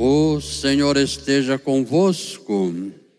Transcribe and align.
O 0.00 0.40
Senhor 0.40 0.96
esteja 0.96 1.58
convosco. 1.58 2.72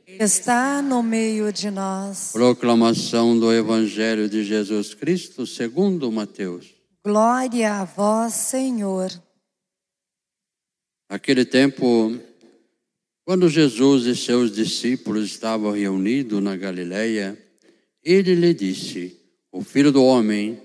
Está 0.08 0.82
no 0.82 1.04
meio 1.04 1.52
de 1.52 1.70
nós. 1.70 2.30
Proclamação 2.32 3.38
do 3.38 3.52
Evangelho 3.52 4.30
de 4.30 4.46
Jesus 4.46 4.94
Cristo 4.94 5.46
segundo 5.46 6.10
Mateus. 6.10 6.74
Glória 7.04 7.82
a 7.82 7.84
vós, 7.84 8.34
Senhor. 8.34 9.12
Naquele 11.10 11.44
tempo, 11.44 12.18
quando 13.26 13.50
Jesus 13.50 14.06
e 14.06 14.16
seus 14.16 14.50
discípulos 14.50 15.26
estavam 15.26 15.74
reunidos 15.74 16.42
na 16.42 16.56
Galileia, 16.56 17.38
ele 18.02 18.36
lhe 18.36 18.54
disse: 18.54 19.20
O 19.52 19.62
filho 19.66 19.92
do 19.92 20.02
homem 20.02 20.58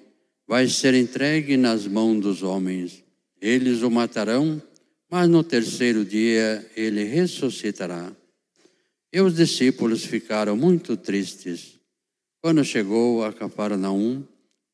vai 0.46 0.68
ser 0.68 0.94
entregue 0.94 1.56
nas 1.56 1.88
mãos 1.88 2.20
dos 2.20 2.44
homens. 2.44 3.02
Eles 3.40 3.82
o 3.82 3.90
matarão 3.90 4.62
mas 5.14 5.28
no 5.28 5.44
terceiro 5.44 6.04
dia 6.04 6.68
ele 6.74 7.04
ressuscitará. 7.04 8.12
E 9.12 9.20
os 9.20 9.36
discípulos 9.36 10.04
ficaram 10.04 10.56
muito 10.56 10.96
tristes. 10.96 11.78
Quando 12.42 12.64
chegou 12.64 13.24
a 13.24 13.32
Cafarnaum, 13.32 14.24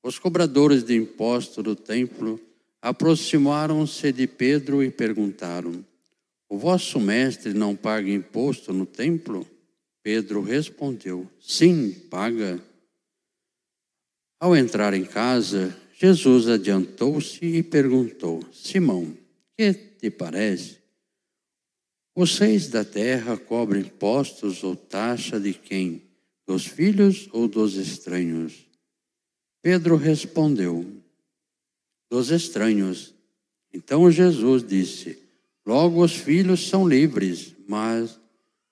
os 0.03 0.19
cobradores 0.19 0.83
de 0.83 0.97
imposto 0.97 1.63
do 1.63 1.77
templo 1.77 2.41
aproximaram-se 2.81 4.11
de 4.13 4.27
Pedro 4.27 4.83
e 4.83 4.91
perguntaram: 4.91 5.85
O 6.49 6.57
vosso 6.57 6.99
mestre 6.99 7.53
não 7.53 7.77
paga 7.77 8.11
imposto 8.11 8.73
no 8.73 8.87
templo? 8.87 9.47
Pedro 10.03 10.41
respondeu: 10.41 11.31
Sim, 11.39 11.93
paga. 12.09 12.59
Ao 14.41 14.57
entrar 14.57 14.95
em 14.95 15.05
casa, 15.05 15.77
Jesus 15.93 16.49
adiantou-se 16.49 17.45
e 17.45 17.63
perguntou: 17.63 18.43
Simão, 18.51 19.21
que 19.61 19.75
te 19.75 20.11
parece? 20.11 20.81
Reis 22.17 22.69
da 22.69 22.83
terra 22.83 23.37
cobrem 23.37 23.83
impostos 23.83 24.65
ou 24.65 24.75
taxa 24.75 25.39
de 25.39 25.53
quem? 25.53 26.03
Dos 26.47 26.65
filhos 26.65 27.29
ou 27.31 27.47
dos 27.47 27.75
estranhos? 27.75 28.67
Pedro 29.61 29.97
respondeu: 29.97 30.87
Dos 32.11 32.31
estranhos. 32.31 33.15
Então 33.71 34.11
Jesus 34.11 34.67
disse: 34.67 35.19
Logo 35.67 36.03
os 36.03 36.17
filhos 36.17 36.67
são 36.67 36.89
livres, 36.89 37.55
mas 37.69 38.19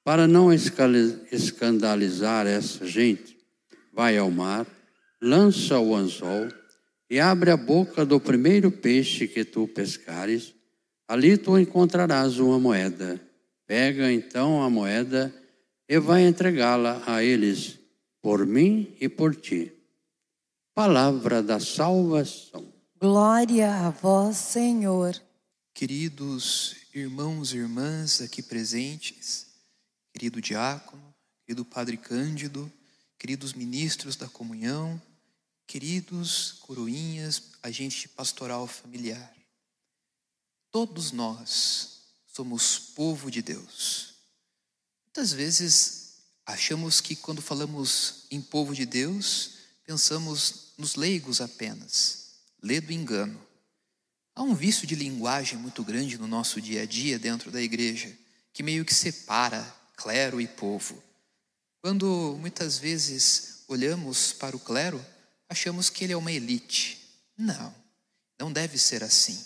para 0.03 0.27
não 0.27 0.51
escandalizar 0.51 2.47
essa 2.47 2.87
gente, 2.87 3.37
vai 3.93 4.17
ao 4.17 4.31
mar, 4.31 4.67
lança 5.21 5.79
o 5.79 5.95
anzol 5.95 6.49
e 7.11 7.21
abre 7.21 7.51
a 7.51 7.59
boca 7.59 8.07
do 8.07 8.19
primeiro 8.19 8.71
peixe 8.71 9.29
que 9.29 9.45
tu 9.45 9.69
pescares 9.69 10.57
Ali 11.09 11.39
tu 11.39 11.59
encontrarás 11.59 12.39
uma 12.39 12.61
moeda. 12.61 13.19
Pega 13.67 14.13
então 14.13 14.63
a 14.63 14.69
moeda 14.69 15.35
e 15.89 15.99
vai 15.99 16.27
entregá-la 16.27 17.03
a 17.07 17.25
eles, 17.25 17.79
por 18.21 18.47
mim 18.47 18.95
e 19.01 19.09
por 19.09 19.35
ti. 19.35 19.73
Palavra 20.75 21.43
da 21.43 21.59
salvação. 21.59 22.71
Glória 23.01 23.87
a 23.87 23.91
vós, 23.91 24.37
Senhor. 24.37 25.19
Queridos 25.73 26.77
irmãos 26.93 27.55
e 27.55 27.57
irmãs 27.57 28.21
aqui 28.21 28.43
presentes, 28.43 29.47
querido 30.13 30.43
diácono, 30.43 31.15
querido 31.47 31.65
Padre 31.65 31.97
Cândido, 31.97 32.71
queridos 33.19 33.55
ministros 33.55 34.15
da 34.15 34.29
comunhão, 34.29 35.01
queridos 35.67 36.59
coroinhas, 36.61 37.53
agente 37.63 38.09
pastoral 38.09 38.67
familiar. 38.67 39.38
Todos 40.71 41.13
nós 41.13 41.99
somos 42.27 42.79
povo 42.79 43.31
de 43.31 43.43
Deus. 43.43 44.15
Muitas 45.07 45.33
vezes 45.33 46.15
achamos 46.47 47.01
que 47.01 47.17
quando 47.17 47.43
falamos 47.43 48.27
em 48.31 48.41
povo 48.41 48.75
de 48.75 48.87
Deus, 48.87 49.53
pensamos 49.85 50.73
nos 50.77 50.95
leigos 50.95 51.41
apenas, 51.41 52.35
lê 52.63 52.81
do 52.81 52.93
engano. 52.93 53.41
Há 54.35 54.43
um 54.43 54.55
vício 54.55 54.87
de 54.87 54.95
linguagem 54.95 55.59
muito 55.59 55.83
grande 55.83 56.17
no 56.17 56.29
nosso 56.29 56.61
dia 56.61 56.83
a 56.83 56.87
dia 56.87 57.19
dentro 57.19 57.51
da 57.51 57.61
igreja, 57.61 58.17
que 58.53 58.63
meio 58.63 58.85
que 58.85 58.95
separa 58.95 59.63
clero 59.97 60.41
e 60.41 60.47
povo. 60.47 61.03
Quando 61.81 62.37
muitas 62.39 62.79
vezes 62.79 63.65
olhamos 63.67 64.33
para 64.33 64.57
o 64.57 64.61
clero, 64.61 65.05
achamos 65.49 65.91
que 65.91 66.05
ele 66.05 66.13
é 66.13 66.17
uma 66.17 66.31
elite. 66.31 66.99
Não, 67.37 67.75
não 68.39 68.53
deve 68.53 68.79
ser 68.79 69.03
assim. 69.03 69.45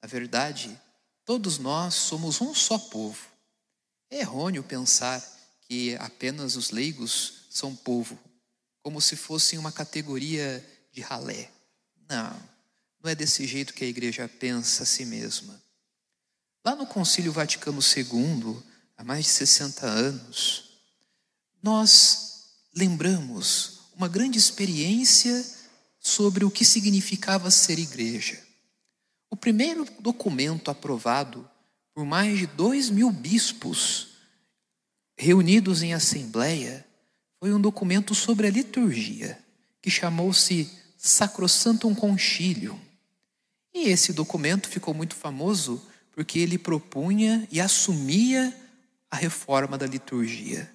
Na 0.00 0.08
verdade, 0.08 0.80
todos 1.24 1.58
nós 1.58 1.94
somos 1.94 2.40
um 2.40 2.54
só 2.54 2.78
povo. 2.78 3.26
É 4.10 4.20
errôneo 4.20 4.62
pensar 4.62 5.22
que 5.62 5.94
apenas 5.96 6.56
os 6.56 6.70
leigos 6.70 7.46
são 7.50 7.74
povo, 7.76 8.18
como 8.82 9.00
se 9.00 9.16
fossem 9.16 9.58
uma 9.58 9.72
categoria 9.72 10.64
de 10.92 11.00
ralé. 11.00 11.50
Não, 12.08 12.42
não 13.02 13.10
é 13.10 13.14
desse 13.14 13.46
jeito 13.46 13.74
que 13.74 13.84
a 13.84 13.88
igreja 13.88 14.28
pensa 14.28 14.84
a 14.84 14.86
si 14.86 15.04
mesma. 15.04 15.60
Lá 16.64 16.74
no 16.74 16.86
Concílio 16.86 17.32
Vaticano 17.32 17.80
II, 17.80 18.62
há 18.96 19.04
mais 19.04 19.26
de 19.26 19.30
60 19.32 19.86
anos, 19.86 20.80
nós 21.62 22.28
lembramos 22.74 23.80
uma 23.94 24.08
grande 24.08 24.38
experiência 24.38 25.44
sobre 26.00 26.44
o 26.44 26.50
que 26.50 26.64
significava 26.64 27.50
ser 27.50 27.78
igreja. 27.78 28.47
O 29.30 29.36
primeiro 29.36 29.86
documento 30.00 30.70
aprovado 30.70 31.48
por 31.94 32.04
mais 32.04 32.38
de 32.38 32.46
dois 32.46 32.90
mil 32.90 33.10
bispos 33.10 34.08
reunidos 35.16 35.82
em 35.82 35.92
assembleia 35.92 36.86
foi 37.40 37.52
um 37.52 37.60
documento 37.60 38.14
sobre 38.14 38.46
a 38.46 38.50
liturgia, 38.50 39.38
que 39.82 39.90
chamou-se 39.90 40.70
Sacrosantum 40.96 41.94
Concilium. 41.94 42.78
E 43.74 43.88
esse 43.88 44.12
documento 44.12 44.68
ficou 44.68 44.94
muito 44.94 45.14
famoso 45.14 45.84
porque 46.12 46.38
ele 46.38 46.58
propunha 46.58 47.46
e 47.50 47.60
assumia 47.60 48.52
a 49.10 49.16
reforma 49.16 49.78
da 49.78 49.86
liturgia. 49.86 50.70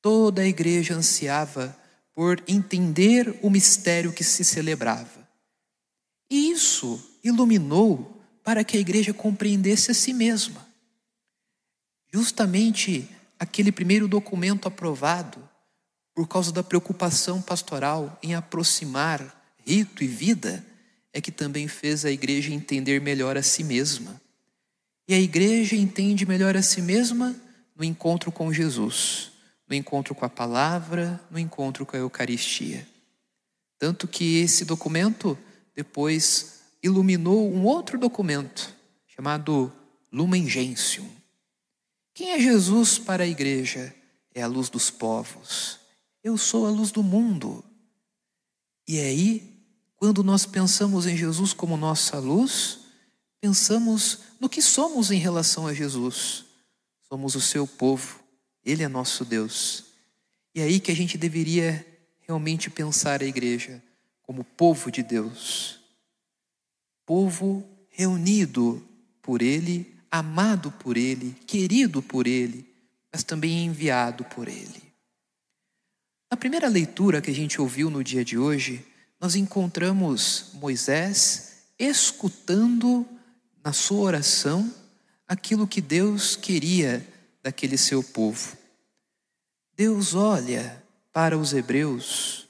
Toda 0.00 0.42
a 0.42 0.46
igreja 0.46 0.94
ansiava 0.94 1.76
por 2.12 2.42
entender 2.46 3.38
o 3.42 3.50
mistério 3.50 4.12
que 4.12 4.22
se 4.22 4.44
celebrava. 4.44 5.28
E 6.30 6.50
isso 6.50 7.15
iluminou 7.26 8.20
para 8.42 8.64
que 8.64 8.76
a 8.76 8.80
igreja 8.80 9.12
compreendesse 9.12 9.90
a 9.90 9.94
si 9.94 10.12
mesma. 10.12 10.66
Justamente 12.12 13.08
aquele 13.38 13.70
primeiro 13.70 14.08
documento 14.08 14.68
aprovado, 14.68 15.46
por 16.14 16.26
causa 16.26 16.50
da 16.50 16.62
preocupação 16.62 17.42
pastoral 17.42 18.18
em 18.22 18.34
aproximar 18.34 19.54
rito 19.58 20.02
e 20.02 20.06
vida, 20.06 20.64
é 21.12 21.20
que 21.20 21.30
também 21.30 21.68
fez 21.68 22.04
a 22.04 22.10
igreja 22.10 22.52
entender 22.52 23.00
melhor 23.00 23.36
a 23.36 23.42
si 23.42 23.64
mesma. 23.64 24.20
E 25.08 25.14
a 25.14 25.20
igreja 25.20 25.76
entende 25.76 26.24
melhor 26.26 26.56
a 26.56 26.62
si 26.62 26.80
mesma 26.80 27.34
no 27.74 27.84
encontro 27.84 28.32
com 28.32 28.52
Jesus, 28.52 29.32
no 29.68 29.74
encontro 29.74 30.14
com 30.14 30.24
a 30.24 30.30
palavra, 30.30 31.20
no 31.30 31.38
encontro 31.38 31.84
com 31.84 31.96
a 31.96 32.00
Eucaristia. 32.00 32.86
Tanto 33.78 34.08
que 34.08 34.38
esse 34.38 34.64
documento 34.64 35.38
depois 35.74 36.62
iluminou 36.86 37.52
um 37.52 37.64
outro 37.64 37.98
documento 37.98 38.74
chamado 39.06 39.72
Lumen 40.12 40.48
Gentium. 40.48 41.08
Quem 42.14 42.30
é 42.30 42.40
Jesus 42.40 42.98
para 42.98 43.24
a 43.24 43.26
igreja? 43.26 43.94
É 44.34 44.42
a 44.42 44.46
luz 44.46 44.68
dos 44.68 44.90
povos. 44.90 45.78
Eu 46.22 46.38
sou 46.38 46.66
a 46.66 46.70
luz 46.70 46.90
do 46.90 47.02
mundo. 47.02 47.64
E 48.88 48.98
aí, 49.00 49.62
quando 49.96 50.22
nós 50.22 50.46
pensamos 50.46 51.06
em 51.06 51.16
Jesus 51.16 51.52
como 51.52 51.76
nossa 51.76 52.18
luz, 52.18 52.80
pensamos 53.40 54.20
no 54.40 54.48
que 54.48 54.62
somos 54.62 55.10
em 55.10 55.18
relação 55.18 55.66
a 55.66 55.74
Jesus. 55.74 56.44
Somos 57.08 57.34
o 57.34 57.40
seu 57.40 57.66
povo, 57.66 58.20
ele 58.64 58.82
é 58.82 58.88
nosso 58.88 59.24
Deus. 59.24 59.84
E 60.54 60.60
é 60.60 60.64
aí 60.64 60.80
que 60.80 60.90
a 60.90 60.96
gente 60.96 61.18
deveria 61.18 61.84
realmente 62.20 62.70
pensar 62.70 63.22
a 63.22 63.26
igreja 63.26 63.82
como 64.22 64.42
povo 64.42 64.90
de 64.90 65.02
Deus 65.02 65.75
povo 67.06 67.64
reunido 67.88 68.84
por 69.22 69.40
Ele, 69.40 69.94
amado 70.10 70.72
por 70.72 70.96
Ele, 70.96 71.34
querido 71.46 72.02
por 72.02 72.26
Ele, 72.26 72.68
mas 73.12 73.22
também 73.22 73.64
enviado 73.64 74.24
por 74.24 74.48
Ele. 74.48 74.82
Na 76.30 76.36
primeira 76.36 76.68
leitura 76.68 77.22
que 77.22 77.30
a 77.30 77.34
gente 77.34 77.60
ouviu 77.60 77.88
no 77.88 78.02
dia 78.02 78.24
de 78.24 78.36
hoje, 78.36 78.84
nós 79.20 79.36
encontramos 79.36 80.50
Moisés 80.54 81.62
escutando 81.78 83.06
na 83.64 83.72
sua 83.72 84.00
oração 84.00 84.74
aquilo 85.26 85.66
que 85.66 85.80
Deus 85.80 86.34
queria 86.34 87.06
daquele 87.42 87.78
seu 87.78 88.02
povo. 88.02 88.56
Deus 89.76 90.14
olha 90.14 90.82
para 91.12 91.38
os 91.38 91.52
hebreus, 91.52 92.48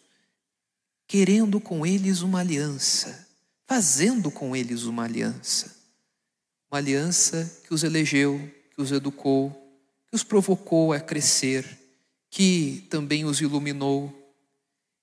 querendo 1.06 1.60
com 1.60 1.84
eles 1.84 2.22
uma 2.22 2.40
aliança 2.40 3.25
fazendo 3.66 4.30
com 4.30 4.54
eles 4.54 4.84
uma 4.84 5.04
aliança. 5.04 5.74
uma 6.70 6.78
aliança 6.78 7.60
que 7.64 7.72
os 7.72 7.84
elegeu, 7.84 8.40
que 8.74 8.80
os 8.80 8.92
educou, 8.92 9.50
que 10.08 10.14
os 10.14 10.22
provocou 10.22 10.92
a 10.92 11.00
crescer, 11.00 11.64
que 12.30 12.86
também 12.90 13.24
os 13.24 13.40
iluminou. 13.40 14.12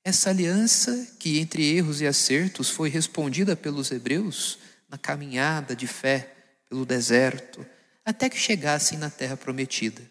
Essa 0.04 0.30
aliança, 0.30 1.16
que 1.20 1.40
entre 1.40 1.76
erros 1.76 2.02
e 2.02 2.08
acertos 2.08 2.70
foi 2.70 2.90
respondida 2.90 3.56
pelos 3.56 3.92
hebreus 3.92 4.60
na 4.90 4.98
caminhada 4.98 5.76
de 5.76 5.88
fé 5.88 6.34
pelo 6.70 6.86
deserto, 6.86 7.66
até 8.06 8.30
que 8.30 8.38
chegassem 8.38 8.98
na 8.98 9.10
terra 9.10 9.38
prometida. 9.38 10.02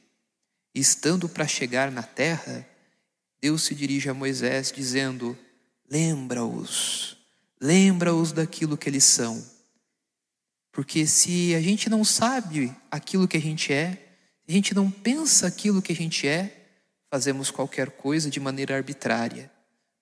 E 0.74 0.80
estando 0.80 1.28
para 1.28 1.46
chegar 1.46 1.92
na 1.92 2.02
terra, 2.02 2.66
Deus 3.40 3.62
se 3.62 3.74
dirige 3.74 4.08
a 4.08 4.14
Moisés 4.14 4.72
dizendo: 4.72 5.36
Lembra-os, 5.90 7.18
lembra-os 7.62 8.32
daquilo 8.32 8.76
que 8.76 8.88
eles 8.88 9.04
são. 9.04 9.42
Porque 10.72 11.06
se 11.06 11.54
a 11.54 11.60
gente 11.60 11.88
não 11.88 12.04
sabe 12.04 12.74
aquilo 12.90 13.28
que 13.28 13.36
a 13.36 13.40
gente 13.40 13.72
é, 13.72 13.92
se 14.44 14.50
a 14.50 14.52
gente 14.52 14.74
não 14.74 14.90
pensa 14.90 15.46
aquilo 15.46 15.80
que 15.80 15.92
a 15.92 15.96
gente 15.96 16.26
é, 16.26 16.66
fazemos 17.08 17.50
qualquer 17.50 17.92
coisa 17.92 18.28
de 18.28 18.40
maneira 18.40 18.74
arbitrária, 18.74 19.50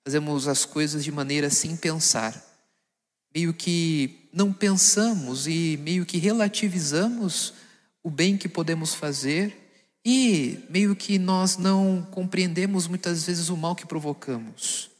fazemos 0.02 0.48
as 0.48 0.64
coisas 0.64 1.04
de 1.04 1.12
maneira 1.12 1.50
sem 1.50 1.76
pensar. 1.76 2.34
Meio 3.34 3.52
que 3.52 4.28
não 4.32 4.52
pensamos 4.52 5.46
e 5.46 5.78
meio 5.82 6.06
que 6.06 6.16
relativizamos 6.16 7.52
o 8.02 8.10
bem 8.10 8.38
que 8.38 8.48
podemos 8.48 8.94
fazer 8.94 9.56
e 10.04 10.64
meio 10.70 10.96
que 10.96 11.18
nós 11.18 11.58
não 11.58 12.06
compreendemos 12.10 12.86
muitas 12.86 13.26
vezes 13.26 13.50
o 13.50 13.56
mal 13.56 13.76
que 13.76 13.86
provocamos. 13.86 14.90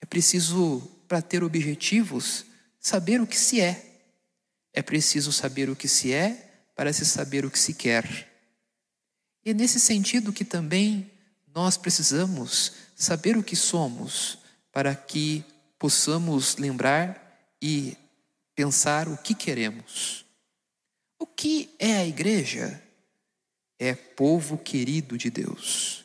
É 0.00 0.06
preciso, 0.06 0.82
para 1.08 1.22
ter 1.22 1.42
objetivos, 1.42 2.44
saber 2.78 3.20
o 3.20 3.26
que 3.26 3.38
se 3.38 3.60
é. 3.60 3.84
É 4.72 4.82
preciso 4.82 5.32
saber 5.32 5.70
o 5.70 5.74
que 5.74 5.88
se 5.88 6.12
é 6.12 6.44
para 6.76 6.92
se 6.92 7.04
saber 7.04 7.44
o 7.44 7.50
que 7.50 7.58
se 7.58 7.74
quer. 7.74 8.28
E 9.44 9.50
é 9.50 9.54
nesse 9.54 9.80
sentido 9.80 10.32
que 10.32 10.44
também 10.44 11.10
nós 11.54 11.76
precisamos 11.76 12.74
saber 12.94 13.36
o 13.36 13.42
que 13.42 13.56
somos 13.56 14.38
para 14.70 14.94
que 14.94 15.44
possamos 15.78 16.56
lembrar 16.56 17.24
e 17.60 17.96
pensar 18.54 19.08
o 19.08 19.16
que 19.16 19.34
queremos. 19.34 20.24
O 21.18 21.26
que 21.26 21.74
é 21.78 21.96
a 21.96 22.06
igreja? 22.06 22.82
É 23.78 23.94
povo 23.94 24.58
querido 24.58 25.16
de 25.16 25.30
Deus. 25.30 26.04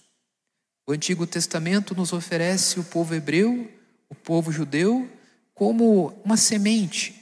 O 0.86 0.92
Antigo 0.92 1.26
Testamento 1.26 1.96
nos 1.96 2.14
oferece 2.14 2.80
o 2.80 2.84
povo 2.84 3.16
hebreu 3.16 3.72
o 4.14 4.16
povo 4.16 4.52
judeu 4.52 5.10
como 5.56 6.14
uma 6.24 6.38
semente. 6.38 7.20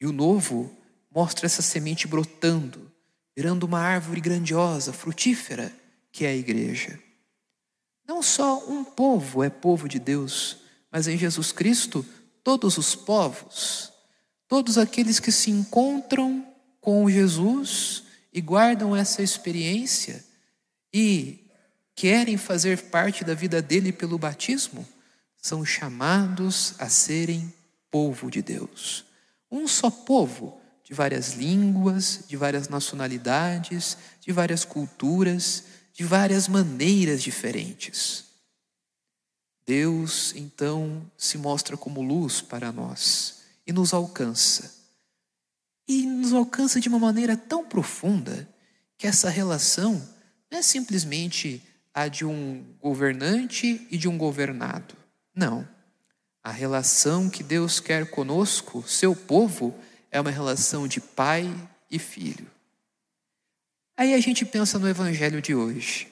E 0.00 0.06
o 0.06 0.12
novo 0.12 0.74
mostra 1.14 1.46
essa 1.46 1.62
semente 1.62 2.08
brotando, 2.08 2.90
virando 3.36 3.64
uma 3.64 3.78
árvore 3.78 4.20
grandiosa, 4.20 4.92
frutífera, 4.92 5.70
que 6.10 6.24
é 6.24 6.28
a 6.28 6.34
igreja. 6.34 6.98
Não 8.08 8.22
só 8.22 8.66
um 8.68 8.84
povo 8.84 9.44
é 9.44 9.50
povo 9.50 9.86
de 9.88 9.98
Deus, 9.98 10.58
mas 10.90 11.06
em 11.06 11.16
Jesus 11.16 11.52
Cristo, 11.52 12.04
todos 12.42 12.78
os 12.78 12.94
povos, 12.94 13.92
todos 14.48 14.78
aqueles 14.78 15.20
que 15.20 15.30
se 15.30 15.50
encontram 15.50 16.46
com 16.80 17.08
Jesus 17.08 18.04
e 18.32 18.40
guardam 18.40 18.96
essa 18.96 19.22
experiência 19.22 20.24
e 20.92 21.46
querem 21.94 22.36
fazer 22.36 22.82
parte 22.84 23.24
da 23.24 23.34
vida 23.34 23.60
dele 23.60 23.92
pelo 23.92 24.18
batismo, 24.18 24.86
são 25.44 25.62
chamados 25.62 26.74
a 26.78 26.88
serem 26.88 27.52
povo 27.90 28.30
de 28.30 28.40
Deus. 28.40 29.04
Um 29.50 29.68
só 29.68 29.90
povo, 29.90 30.58
de 30.82 30.94
várias 30.94 31.34
línguas, 31.34 32.20
de 32.26 32.34
várias 32.34 32.70
nacionalidades, 32.70 33.98
de 34.22 34.32
várias 34.32 34.64
culturas, 34.64 35.64
de 35.92 36.02
várias 36.02 36.48
maneiras 36.48 37.22
diferentes. 37.22 38.24
Deus, 39.66 40.32
então, 40.34 41.04
se 41.14 41.36
mostra 41.36 41.76
como 41.76 42.00
luz 42.00 42.40
para 42.40 42.72
nós 42.72 43.42
e 43.66 43.72
nos 43.72 43.92
alcança. 43.92 44.74
E 45.86 46.06
nos 46.06 46.32
alcança 46.32 46.80
de 46.80 46.88
uma 46.88 46.98
maneira 46.98 47.36
tão 47.36 47.66
profunda 47.66 48.48
que 48.96 49.06
essa 49.06 49.28
relação 49.28 49.92
não 50.50 50.60
é 50.60 50.62
simplesmente 50.62 51.62
a 51.92 52.08
de 52.08 52.24
um 52.24 52.64
governante 52.80 53.86
e 53.90 53.98
de 53.98 54.08
um 54.08 54.16
governado. 54.16 55.03
Não. 55.34 55.66
A 56.42 56.50
relação 56.50 57.28
que 57.28 57.42
Deus 57.42 57.80
quer 57.80 58.10
conosco, 58.10 58.84
seu 58.86 59.16
povo, 59.16 59.74
é 60.10 60.20
uma 60.20 60.30
relação 60.30 60.86
de 60.86 61.00
pai 61.00 61.52
e 61.90 61.98
filho. 61.98 62.46
Aí 63.96 64.12
a 64.12 64.20
gente 64.20 64.44
pensa 64.44 64.78
no 64.78 64.88
evangelho 64.88 65.40
de 65.40 65.54
hoje. 65.54 66.08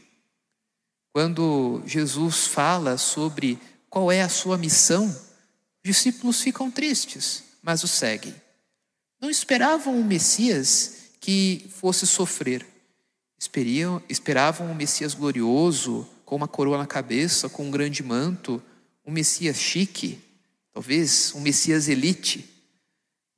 Quando 1.13 1.83
Jesus 1.85 2.47
fala 2.47 2.97
sobre 2.97 3.59
qual 3.91 4.11
é 4.11 4.23
a 4.23 4.29
sua 4.29 4.57
missão, 4.57 5.07
os 5.07 5.83
discípulos 5.85 6.41
ficam 6.41 6.71
tristes, 6.71 7.45
mas 7.63 7.85
o 7.85 7.89
seguem. 7.89 8.35
Não 9.21 9.29
esperavam 9.29 10.01
o 10.01 10.05
Messias 10.05 11.11
que 11.21 11.69
fosse 11.71 12.07
sofrer. 12.07 12.67
Esperiam, 13.39 14.03
esperavam 14.09 14.71
um 14.71 14.75
Messias 14.75 15.15
glorioso, 15.15 16.09
com 16.25 16.37
uma 16.37 16.49
coroa 16.49 16.79
na 16.79 16.87
cabeça, 16.87 17.49
com 17.49 17.67
um 17.67 17.71
grande 17.71 18.03
manto, 18.03 18.63
um 19.05 19.13
Messias 19.13 19.57
chique, 19.57 20.21
talvez 20.73 21.33
um 21.35 21.41
Messias 21.41 21.89
elite, 21.89 22.49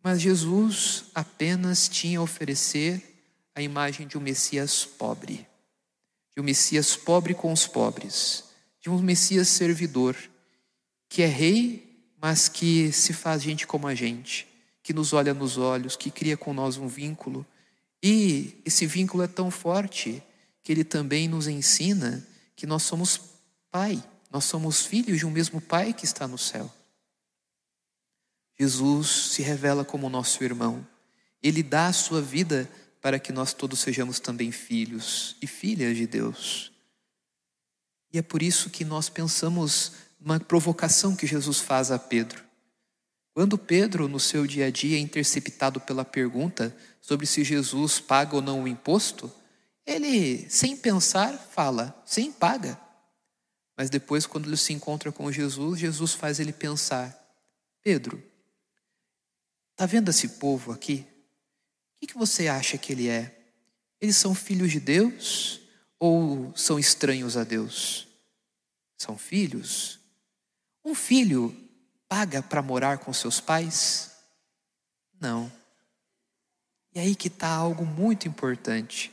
mas 0.03 0.21
Jesus 0.21 1.05
apenas 1.15 1.89
tinha 1.89 2.19
a 2.19 2.23
oferecer 2.23 3.03
a 3.55 3.63
imagem 3.63 4.07
de 4.07 4.19
um 4.19 4.21
Messias 4.21 4.85
pobre, 4.85 5.47
de 6.35 6.41
um 6.41 6.45
Messias 6.45 6.97
pobre 6.97 7.35
com 7.35 7.53
os 7.53 7.67
pobres, 7.67 8.45
de 8.81 8.91
um 8.91 8.99
Messias 8.99 9.49
servidor, 9.49 10.17
que 11.09 11.23
é 11.23 11.27
rei, 11.27 11.83
mas 12.21 12.49
que 12.49 12.93
se 12.93 13.13
faz 13.13 13.43
gente 13.43 13.67
como 13.67 13.87
a 13.87 13.95
gente, 13.95 14.47
que 14.83 14.93
nos 14.93 15.13
olha 15.13 15.33
nos 15.33 15.57
olhos, 15.57 15.97
que 15.97 16.11
cria 16.11 16.37
com 16.37 16.53
nós 16.53 16.77
um 16.77 16.89
vínculo, 16.89 17.47
e 18.03 18.61
esse 18.67 18.85
vínculo 18.87 19.23
é 19.23 19.27
tão 19.27 19.51
forte 19.51 20.23
que 20.63 20.71
ele 20.71 20.85
também 20.85 21.27
nos 21.27 21.47
ensina 21.47 22.27
que 22.55 22.67
nós 22.67 22.83
somos 22.83 23.19
pai 23.71 24.03
nós 24.35 24.47
somos 24.47 24.85
filhos 24.85 25.21
de 25.21 25.25
um 25.25 25.31
mesmo 25.31 25.61
Pai 25.61 25.93
que 25.93 26.05
está 26.05 26.27
no 26.27 26.37
céu. 26.37 26.69
Jesus 28.59 29.09
se 29.09 29.43
revela 29.43 29.85
como 29.85 30.11
nosso 30.11 30.43
irmão. 30.43 30.85
Ele 31.41 31.63
dá 31.63 31.87
a 31.87 31.93
sua 31.93 32.21
vida 32.21 32.69
para 33.01 33.21
que 33.21 33.33
nós 33.33 33.53
todos 33.53 33.79
sejamos 33.79 34.19
também 34.19 34.51
filhos 34.51 35.37
e 35.41 35.47
filhas 35.47 35.97
de 35.97 36.09
Deus. 36.09 36.73
E 38.13 38.19
é 38.19 38.23
por 38.23 38.43
isso 38.43 38.71
que 38.71 38.85
nós 38.85 39.09
pensamos 39.09 39.93
numa 40.19 40.41
provocação 40.41 41.15
que 41.15 41.29
Jesus 41.29 41.61
faz 41.61 41.93
a 41.93 41.99
Pedro. 41.99 42.43
Quando 43.35 43.57
Pedro, 43.57 44.09
no 44.09 44.19
seu 44.19 44.49
dia 44.49 44.67
a 44.67 44.71
dia, 44.71 44.97
é 44.97 45.01
interceptado 45.01 45.81
pela 45.81 46.05
pergunta 46.05 46.77
sobre 47.01 47.25
se 47.25 47.45
Jesus 47.45 48.01
paga 48.01 48.35
ou 48.35 48.43
não 48.43 48.65
o 48.65 48.69
imposto, 48.69 49.33
ele, 49.87 50.45
sem 50.51 50.77
pensar, 50.77 51.39
fala: 51.39 52.03
sim, 52.05 52.33
paga. 52.33 52.83
Mas 53.77 53.91
depois, 53.91 54.27
quando 54.27 54.47
ele 54.47 54.57
se 54.57 54.73
encontra 54.73 55.11
com 55.11 55.31
Jesus, 55.33 55.81
Jesus 55.81 56.13
faz 56.13 56.39
ele 56.39 56.53
pensar: 56.53 57.17
Pedro, 57.83 58.23
tá 59.75 59.87
vendo 59.87 60.11
esse 60.11 60.29
povo 60.29 60.73
aqui? 60.73 61.07
O 61.97 62.07
que, 62.07 62.15
você 62.15 62.49
acha 62.49 62.79
que 62.79 62.93
ele 62.93 63.09
é? 63.09 63.37
Eles 64.01 64.17
são 64.17 64.35
filhos 64.35 64.71
de 64.71 64.79
Deus 64.79 65.61
ou 65.99 66.55
são 66.55 66.79
estranhos 66.79 67.37
a 67.37 67.45
Deus? 67.45 68.07
São 68.97 69.17
filhos? 69.17 69.99
Um 70.85 70.95
filho 70.95 71.57
paga 72.09 72.43
para 72.43 72.63
morar 72.63 72.99
com 72.99 73.13
seus 73.13 73.41
pais? 73.41 74.13
Não. 75.19 75.51
E 76.95 77.01
aí 77.01 77.17
que 77.17 77.29
está 77.29 77.49
algo 77.49 77.85
muito 77.85 78.29
importante. 78.29 79.11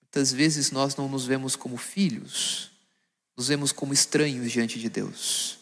Muitas 0.00 0.32
vezes 0.32 0.70
nós 0.70 0.96
não 0.96 1.08
nos 1.08 1.26
vemos 1.26 1.54
como 1.54 1.76
filhos, 1.76 2.70
nos 3.40 3.48
vemos 3.48 3.72
como 3.72 3.94
estranhos 3.94 4.52
diante 4.52 4.78
de 4.78 4.90
Deus. 4.90 5.60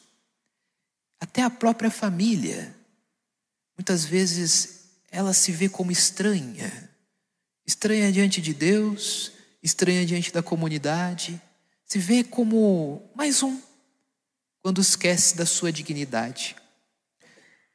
Até 1.20 1.44
a 1.44 1.48
própria 1.48 1.92
família, 1.92 2.74
muitas 3.76 4.04
vezes 4.04 4.80
ela 5.12 5.32
se 5.32 5.52
vê 5.52 5.68
como 5.68 5.92
estranha, 5.92 6.90
estranha 7.64 8.10
diante 8.10 8.42
de 8.42 8.52
Deus, 8.52 9.30
estranha 9.62 10.04
diante 10.04 10.32
da 10.32 10.42
comunidade, 10.42 11.40
se 11.84 12.00
vê 12.00 12.24
como 12.24 13.08
mais 13.14 13.44
um, 13.44 13.62
quando 14.60 14.80
esquece 14.80 15.36
da 15.36 15.46
sua 15.46 15.70
dignidade. 15.70 16.56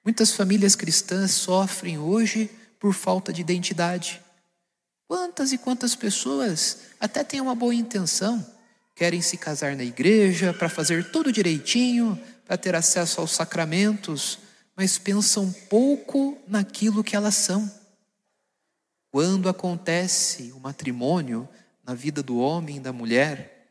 Muitas 0.03 0.33
famílias 0.33 0.75
cristãs 0.75 1.31
sofrem 1.31 1.98
hoje 1.98 2.51
por 2.77 2.93
falta 2.93 3.31
de 3.31 3.39
identidade. 3.39 4.22
Quantas 5.07 5.53
e 5.53 5.57
quantas 5.57 5.95
pessoas 5.95 6.79
até 7.00 7.24
têm 7.24 7.39
uma 7.39 7.55
boa 7.55 7.74
intenção, 7.74 8.45
querem 8.95 9.21
se 9.21 9.38
casar 9.38 9.75
na 9.75 9.83
igreja 9.83 10.53
para 10.53 10.69
fazer 10.69 11.09
tudo 11.12 11.31
direitinho, 11.31 12.19
para 12.45 12.57
ter 12.57 12.75
acesso 12.75 13.21
aos 13.21 13.31
sacramentos, 13.31 14.39
mas 14.75 14.97
pensam 14.97 15.51
pouco 15.69 16.38
naquilo 16.47 17.03
que 17.03 17.15
elas 17.15 17.35
são. 17.35 17.71
quando 19.12 19.47
acontece 19.47 20.51
o 20.55 20.59
matrimônio 20.59 21.47
na 21.85 21.93
vida 21.93 22.23
do 22.23 22.39
homem 22.39 22.77
e 22.77 22.79
da 22.79 22.91
mulher, 22.91 23.67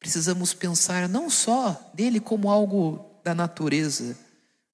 precisamos 0.00 0.52
pensar 0.52 1.08
não 1.08 1.30
só 1.30 1.92
nele 1.96 2.18
como 2.18 2.50
algo 2.50 3.12
da 3.22 3.32
natureza, 3.32 4.18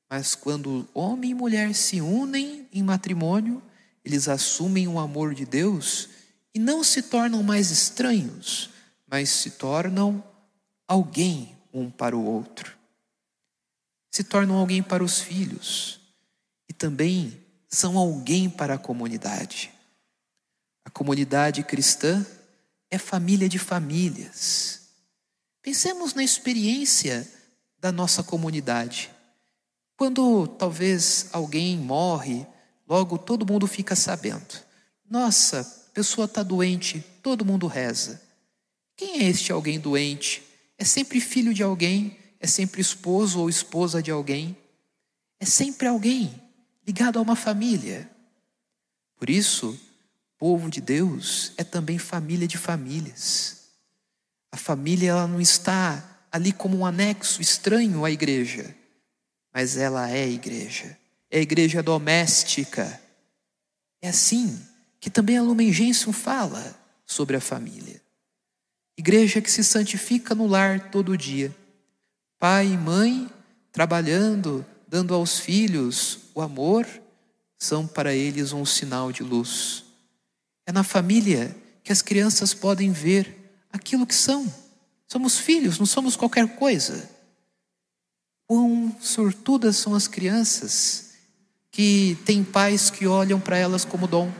mas 0.08 0.34
quando 0.34 0.88
homem 0.94 1.32
e 1.32 1.34
mulher 1.34 1.74
se 1.74 2.00
unem 2.00 2.66
em 2.72 2.82
matrimônio, 2.82 3.62
eles 4.02 4.28
assumem 4.28 4.88
o 4.88 4.98
amor 4.98 5.34
de 5.34 5.44
Deus 5.44 6.08
e 6.54 6.58
não 6.58 6.82
se 6.82 7.02
tornam 7.02 7.42
mais 7.42 7.70
estranhos, 7.70 8.70
mas 9.10 9.30
se 9.30 9.52
tornam 9.52 10.22
alguém 10.86 11.56
um 11.72 11.90
para 11.90 12.16
o 12.16 12.24
outro. 12.24 12.76
Se 14.10 14.22
tornam 14.22 14.56
alguém 14.56 14.82
para 14.82 15.02
os 15.02 15.20
filhos 15.20 16.00
e 16.68 16.72
também 16.72 17.38
são 17.68 17.96
alguém 17.96 18.48
para 18.48 18.74
a 18.74 18.78
comunidade. 18.78 19.72
A 20.84 20.90
comunidade 20.90 21.62
cristã 21.62 22.24
é 22.90 22.98
família 22.98 23.48
de 23.48 23.58
famílias. 23.58 24.88
Pensemos 25.62 26.14
na 26.14 26.24
experiência 26.24 27.30
da 27.78 27.92
nossa 27.92 28.22
comunidade. 28.22 29.10
Quando 29.96 30.46
talvez 30.46 31.28
alguém 31.32 31.76
morre, 31.76 32.46
logo 32.86 33.18
todo 33.18 33.46
mundo 33.46 33.66
fica 33.66 33.94
sabendo. 33.94 34.62
Nossa, 35.08 35.64
pessoa 35.92 36.24
está 36.24 36.42
doente, 36.42 37.04
todo 37.22 37.44
mundo 37.44 37.66
reza. 37.66 38.27
Quem 38.98 39.20
é 39.20 39.28
este 39.28 39.52
alguém 39.52 39.78
doente? 39.78 40.42
É 40.76 40.84
sempre 40.84 41.20
filho 41.20 41.54
de 41.54 41.62
alguém, 41.62 42.18
é 42.40 42.48
sempre 42.48 42.80
esposo 42.80 43.38
ou 43.38 43.48
esposa 43.48 44.02
de 44.02 44.10
alguém, 44.10 44.56
é 45.38 45.46
sempre 45.46 45.86
alguém 45.86 46.34
ligado 46.84 47.16
a 47.16 47.22
uma 47.22 47.36
família. 47.36 48.10
Por 49.16 49.30
isso, 49.30 49.78
povo 50.36 50.68
de 50.68 50.80
Deus 50.80 51.52
é 51.56 51.62
também 51.62 51.96
família 51.96 52.48
de 52.48 52.58
famílias. 52.58 53.68
A 54.50 54.56
família 54.56 55.10
ela 55.10 55.28
não 55.28 55.40
está 55.40 56.26
ali 56.32 56.52
como 56.52 56.78
um 56.78 56.84
anexo 56.84 57.40
estranho 57.40 58.04
à 58.04 58.10
igreja, 58.10 58.74
mas 59.54 59.76
ela 59.76 60.10
é 60.10 60.28
igreja. 60.28 60.98
É 61.30 61.40
igreja 61.40 61.84
doméstica. 61.84 63.00
É 64.02 64.08
assim 64.08 64.60
que 64.98 65.08
também 65.08 65.38
a 65.38 65.42
Lumen 65.42 65.72
Gentium 65.72 66.12
fala 66.12 66.76
sobre 67.06 67.36
a 67.36 67.40
família. 67.40 68.07
Igreja 68.98 69.40
que 69.40 69.48
se 69.48 69.62
santifica 69.62 70.34
no 70.34 70.48
lar 70.48 70.90
todo 70.90 71.16
dia. 71.16 71.54
Pai 72.36 72.66
e 72.66 72.76
mãe 72.76 73.30
trabalhando, 73.70 74.66
dando 74.88 75.14
aos 75.14 75.38
filhos 75.38 76.18
o 76.34 76.42
amor, 76.42 76.84
são 77.56 77.86
para 77.86 78.12
eles 78.12 78.52
um 78.52 78.64
sinal 78.64 79.12
de 79.12 79.22
luz. 79.22 79.84
É 80.66 80.72
na 80.72 80.82
família 80.82 81.56
que 81.84 81.92
as 81.92 82.02
crianças 82.02 82.52
podem 82.52 82.90
ver 82.90 83.52
aquilo 83.72 84.04
que 84.04 84.16
são. 84.16 84.52
Somos 85.06 85.38
filhos, 85.38 85.78
não 85.78 85.86
somos 85.86 86.16
qualquer 86.16 86.56
coisa. 86.56 87.08
Quão 88.48 88.96
sortudas 89.00 89.76
são 89.76 89.94
as 89.94 90.08
crianças 90.08 91.12
que 91.70 92.18
têm 92.26 92.42
pais 92.42 92.90
que 92.90 93.06
olham 93.06 93.38
para 93.38 93.56
elas 93.56 93.84
como 93.84 94.08
dom, 94.08 94.32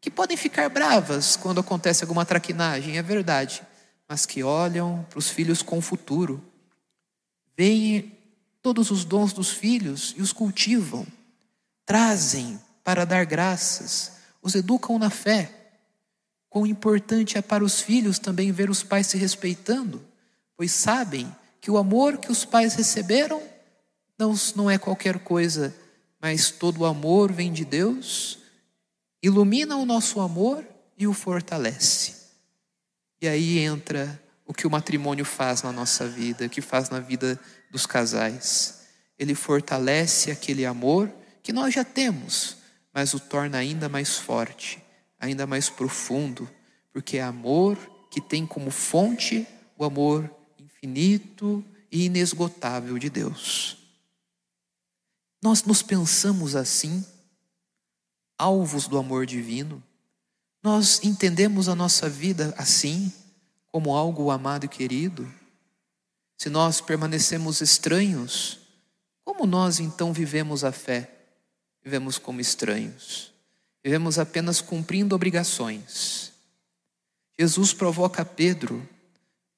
que 0.00 0.12
podem 0.12 0.36
ficar 0.36 0.68
bravas 0.68 1.34
quando 1.34 1.58
acontece 1.58 2.04
alguma 2.04 2.24
traquinagem, 2.24 2.96
é 2.96 3.02
verdade, 3.02 3.62
mas 4.10 4.26
que 4.26 4.42
olham 4.42 5.06
para 5.08 5.20
os 5.20 5.30
filhos 5.30 5.62
com 5.62 5.78
o 5.78 5.80
futuro, 5.80 6.42
veem 7.56 8.10
todos 8.60 8.90
os 8.90 9.04
dons 9.04 9.32
dos 9.32 9.50
filhos 9.50 10.16
e 10.18 10.20
os 10.20 10.32
cultivam, 10.32 11.06
trazem 11.86 12.60
para 12.82 13.06
dar 13.06 13.24
graças, 13.24 14.14
os 14.42 14.56
educam 14.56 14.98
na 14.98 15.10
fé. 15.10 15.70
Quão 16.48 16.66
importante 16.66 17.38
é 17.38 17.40
para 17.40 17.62
os 17.62 17.80
filhos 17.80 18.18
também 18.18 18.50
ver 18.50 18.68
os 18.68 18.82
pais 18.82 19.06
se 19.06 19.16
respeitando, 19.16 20.04
pois 20.56 20.72
sabem 20.72 21.32
que 21.60 21.70
o 21.70 21.78
amor 21.78 22.18
que 22.18 22.32
os 22.32 22.44
pais 22.44 22.74
receberam 22.74 23.40
não, 24.18 24.34
não 24.56 24.68
é 24.68 24.76
qualquer 24.76 25.20
coisa, 25.20 25.72
mas 26.20 26.50
todo 26.50 26.80
o 26.80 26.84
amor 26.84 27.30
vem 27.30 27.52
de 27.52 27.64
Deus, 27.64 28.40
ilumina 29.22 29.76
o 29.76 29.86
nosso 29.86 30.18
amor 30.18 30.66
e 30.98 31.06
o 31.06 31.12
fortalece. 31.12 32.19
E 33.20 33.28
aí 33.28 33.58
entra 33.58 34.20
o 34.46 34.54
que 34.54 34.66
o 34.66 34.70
matrimônio 34.70 35.24
faz 35.24 35.62
na 35.62 35.70
nossa 35.70 36.08
vida, 36.08 36.48
que 36.48 36.60
faz 36.60 36.90
na 36.90 36.98
vida 36.98 37.38
dos 37.70 37.86
casais. 37.86 38.80
Ele 39.18 39.34
fortalece 39.34 40.30
aquele 40.30 40.64
amor 40.64 41.12
que 41.42 41.52
nós 41.52 41.74
já 41.74 41.84
temos, 41.84 42.56
mas 42.92 43.14
o 43.14 43.20
torna 43.20 43.58
ainda 43.58 43.88
mais 43.88 44.16
forte, 44.16 44.82
ainda 45.18 45.46
mais 45.46 45.68
profundo, 45.68 46.48
porque 46.92 47.18
é 47.18 47.22
amor 47.22 47.76
que 48.10 48.20
tem 48.20 48.46
como 48.46 48.70
fonte 48.70 49.46
o 49.78 49.84
amor 49.84 50.28
infinito 50.58 51.64
e 51.92 52.06
inesgotável 52.06 52.98
de 52.98 53.08
Deus. 53.08 53.78
Nós 55.42 55.62
nos 55.64 55.82
pensamos 55.82 56.56
assim, 56.56 57.04
alvos 58.38 58.88
do 58.88 58.98
amor 58.98 59.26
divino, 59.26 59.82
nós 60.62 61.00
entendemos 61.02 61.68
a 61.68 61.74
nossa 61.74 62.08
vida 62.08 62.54
assim, 62.56 63.12
como 63.68 63.96
algo 63.96 64.30
amado 64.30 64.64
e 64.66 64.68
querido. 64.68 65.30
Se 66.36 66.50
nós 66.50 66.80
permanecemos 66.80 67.60
estranhos, 67.60 68.58
como 69.24 69.46
nós 69.46 69.80
então 69.80 70.12
vivemos 70.12 70.64
a 70.64 70.72
fé? 70.72 71.20
vivemos 71.82 72.18
como 72.18 72.40
estranhos, 72.40 73.32
vivemos 73.82 74.18
apenas 74.18 74.60
cumprindo 74.60 75.14
obrigações. 75.14 76.32
Jesus 77.38 77.72
provoca 77.72 78.24
Pedro 78.24 78.86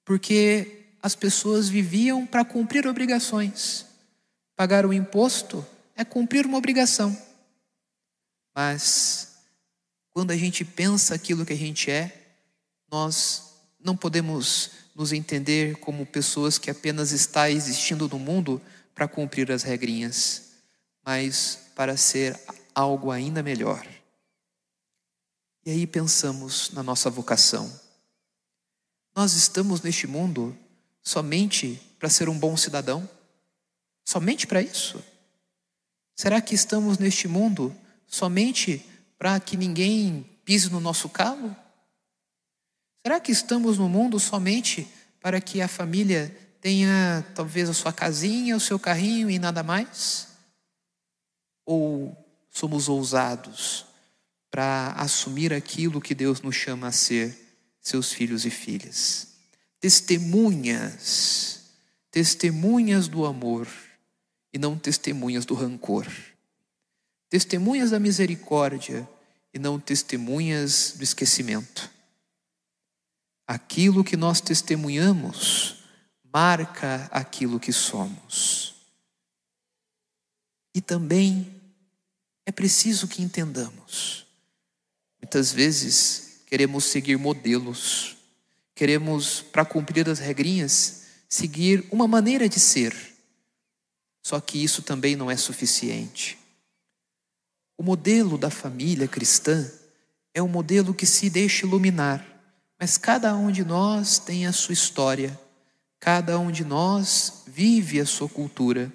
porque 0.04 0.86
as 1.02 1.14
pessoas 1.14 1.68
viviam 1.68 2.26
para 2.26 2.44
cumprir 2.44 2.86
obrigações. 2.86 3.86
Pagar 4.54 4.86
o 4.86 4.92
imposto 4.92 5.66
é 5.96 6.04
cumprir 6.04 6.46
uma 6.46 6.58
obrigação. 6.58 7.16
Mas 8.54 9.31
quando 10.12 10.30
a 10.30 10.36
gente 10.36 10.64
pensa 10.64 11.14
aquilo 11.14 11.44
que 11.44 11.52
a 11.52 11.56
gente 11.56 11.90
é, 11.90 12.34
nós 12.90 13.54
não 13.80 13.96
podemos 13.96 14.70
nos 14.94 15.12
entender 15.12 15.76
como 15.76 16.04
pessoas 16.04 16.58
que 16.58 16.70
apenas 16.70 17.12
está 17.12 17.50
existindo 17.50 18.08
no 18.08 18.18
mundo 18.18 18.60
para 18.94 19.08
cumprir 19.08 19.50
as 19.50 19.62
regrinhas, 19.62 20.50
mas 21.04 21.58
para 21.74 21.96
ser 21.96 22.38
algo 22.74 23.10
ainda 23.10 23.42
melhor. 23.42 23.86
E 25.64 25.70
aí 25.70 25.86
pensamos 25.86 26.70
na 26.72 26.82
nossa 26.82 27.08
vocação. 27.08 27.80
Nós 29.14 29.32
estamos 29.34 29.80
neste 29.80 30.06
mundo 30.06 30.56
somente 31.02 31.80
para 31.98 32.10
ser 32.10 32.28
um 32.28 32.38
bom 32.38 32.56
cidadão? 32.56 33.08
Somente 34.04 34.46
para 34.46 34.60
isso? 34.60 35.02
Será 36.14 36.40
que 36.40 36.54
estamos 36.54 36.98
neste 36.98 37.26
mundo 37.26 37.74
somente 38.06 38.84
para 39.22 39.38
que 39.38 39.56
ninguém 39.56 40.28
pise 40.44 40.68
no 40.68 40.80
nosso 40.80 41.08
calo? 41.08 41.54
Será 43.06 43.20
que 43.20 43.30
estamos 43.30 43.78
no 43.78 43.88
mundo 43.88 44.18
somente 44.18 44.88
para 45.20 45.40
que 45.40 45.60
a 45.62 45.68
família 45.68 46.36
tenha 46.60 47.24
talvez 47.32 47.70
a 47.70 47.72
sua 47.72 47.92
casinha, 47.92 48.56
o 48.56 48.60
seu 48.60 48.80
carrinho 48.80 49.30
e 49.30 49.38
nada 49.38 49.62
mais? 49.62 50.26
Ou 51.64 52.16
somos 52.50 52.88
ousados 52.88 53.86
para 54.50 54.88
assumir 54.96 55.54
aquilo 55.54 56.00
que 56.00 56.16
Deus 56.16 56.42
nos 56.42 56.56
chama 56.56 56.88
a 56.88 56.92
ser, 56.92 57.38
seus 57.80 58.12
filhos 58.12 58.44
e 58.44 58.50
filhas? 58.50 59.28
Testemunhas, 59.78 61.60
testemunhas 62.10 63.06
do 63.06 63.24
amor 63.24 63.68
e 64.52 64.58
não 64.58 64.76
testemunhas 64.76 65.44
do 65.44 65.54
rancor. 65.54 66.08
Testemunhas 67.32 67.92
da 67.92 67.98
misericórdia 67.98 69.08
e 69.54 69.58
não 69.58 69.80
testemunhas 69.80 70.92
do 70.98 71.02
esquecimento. 71.02 71.90
Aquilo 73.46 74.04
que 74.04 74.18
nós 74.18 74.42
testemunhamos 74.42 75.82
marca 76.30 77.08
aquilo 77.10 77.58
que 77.58 77.72
somos. 77.72 78.74
E 80.74 80.82
também 80.82 81.58
é 82.44 82.52
preciso 82.52 83.08
que 83.08 83.22
entendamos. 83.22 84.26
Muitas 85.18 85.54
vezes 85.54 86.42
queremos 86.44 86.84
seguir 86.84 87.16
modelos, 87.16 88.14
queremos, 88.74 89.40
para 89.40 89.64
cumprir 89.64 90.06
as 90.06 90.18
regrinhas, 90.18 91.04
seguir 91.30 91.88
uma 91.90 92.06
maneira 92.06 92.46
de 92.46 92.60
ser. 92.60 92.94
Só 94.22 94.38
que 94.38 94.62
isso 94.62 94.82
também 94.82 95.16
não 95.16 95.30
é 95.30 95.36
suficiente. 95.38 96.41
O 97.82 97.84
modelo 97.84 98.38
da 98.38 98.48
família 98.48 99.08
cristã 99.08 99.68
é 100.32 100.40
um 100.40 100.46
modelo 100.46 100.94
que 100.94 101.04
se 101.04 101.28
deixa 101.28 101.66
iluminar, 101.66 102.24
mas 102.78 102.96
cada 102.96 103.34
um 103.34 103.50
de 103.50 103.64
nós 103.64 104.20
tem 104.20 104.46
a 104.46 104.52
sua 104.52 104.72
história, 104.72 105.36
cada 105.98 106.38
um 106.38 106.52
de 106.52 106.64
nós 106.64 107.42
vive 107.44 107.98
a 107.98 108.06
sua 108.06 108.28
cultura. 108.28 108.92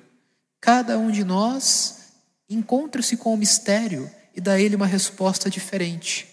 Cada 0.61 0.97
um 0.97 1.11
de 1.11 1.25
nós 1.25 2.13
encontra-se 2.49 3.17
com 3.17 3.33
o 3.33 3.37
mistério 3.37 4.09
e 4.33 4.39
dá 4.39 4.53
a 4.53 4.61
ele 4.61 4.77
uma 4.77 4.87
resposta 4.87 5.49
diferente. 5.49 6.25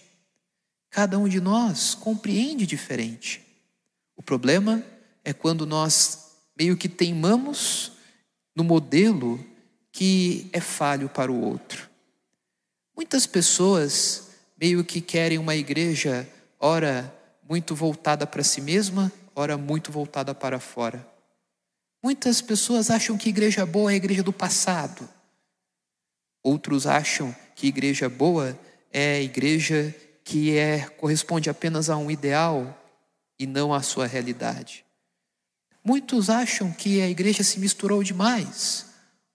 Cada 0.89 1.19
um 1.19 1.27
de 1.27 1.41
nós 1.41 1.93
compreende 1.93 2.65
diferente. 2.65 3.43
O 4.15 4.23
problema 4.23 4.81
é 5.25 5.33
quando 5.33 5.65
nós 5.65 6.37
meio 6.57 6.77
que 6.77 6.87
teimamos 6.87 7.91
no 8.55 8.63
modelo 8.63 9.45
que 9.91 10.49
é 10.53 10.61
falho 10.61 11.09
para 11.09 11.29
o 11.29 11.41
outro. 11.41 11.93
Muitas 12.95 13.27
pessoas 13.27 14.29
meio 14.57 14.83
que 14.85 15.01
querem 15.01 15.37
uma 15.37 15.55
igreja, 15.55 16.27
ora 16.59 17.13
muito 17.47 17.75
voltada 17.75 18.25
para 18.25 18.43
si 18.43 18.61
mesma, 18.61 19.11
ora 19.35 19.57
muito 19.57 19.91
voltada 19.91 20.33
para 20.33 20.59
fora. 20.59 21.05
Muitas 22.01 22.41
pessoas 22.41 22.89
acham 22.89 23.17
que 23.17 23.29
igreja 23.29 23.65
boa 23.65 23.91
é 23.91 23.95
a 23.95 23.97
igreja 23.97 24.23
do 24.23 24.31
passado. 24.31 25.09
Outros 26.41 26.87
acham 26.87 27.35
que 27.55 27.67
igreja 27.67 28.07
boa 28.07 28.57
é 28.93 29.15
a 29.15 29.21
igreja 29.21 29.93
que 30.23 30.57
é 30.57 30.87
corresponde 30.87 31.49
apenas 31.49 31.89
a 31.89 31.97
um 31.97 32.09
ideal 32.09 32.79
e 33.37 33.45
não 33.45 33.73
à 33.73 33.81
sua 33.81 34.07
realidade. 34.07 34.85
Muitos 35.83 36.29
acham 36.29 36.71
que 36.71 37.01
a 37.01 37.09
igreja 37.09 37.43
se 37.43 37.59
misturou 37.59 38.01
demais. 38.01 38.85